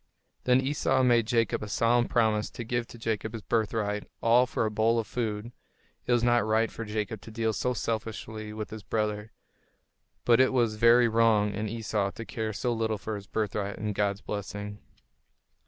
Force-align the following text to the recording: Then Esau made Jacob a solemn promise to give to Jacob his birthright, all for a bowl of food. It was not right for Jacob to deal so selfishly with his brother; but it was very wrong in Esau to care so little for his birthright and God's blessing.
Then 0.45 0.59
Esau 0.59 1.03
made 1.03 1.27
Jacob 1.27 1.61
a 1.61 1.67
solemn 1.67 2.07
promise 2.07 2.49
to 2.49 2.63
give 2.63 2.87
to 2.87 2.97
Jacob 2.97 3.33
his 3.33 3.43
birthright, 3.43 4.09
all 4.19 4.47
for 4.47 4.65
a 4.65 4.71
bowl 4.71 4.97
of 4.97 5.05
food. 5.05 5.51
It 6.07 6.11
was 6.11 6.23
not 6.23 6.43
right 6.43 6.71
for 6.71 6.85
Jacob 6.85 7.21
to 7.21 7.29
deal 7.29 7.53
so 7.53 7.75
selfishly 7.75 8.51
with 8.51 8.71
his 8.71 8.81
brother; 8.81 9.31
but 10.25 10.39
it 10.39 10.53
was 10.53 10.73
very 10.77 11.07
wrong 11.07 11.53
in 11.53 11.69
Esau 11.69 12.09
to 12.09 12.25
care 12.25 12.51
so 12.51 12.73
little 12.73 12.97
for 12.97 13.13
his 13.15 13.27
birthright 13.27 13.77
and 13.77 13.93
God's 13.93 14.21
blessing. 14.21 14.79